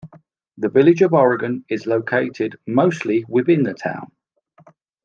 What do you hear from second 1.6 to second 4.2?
is located mostly within the town.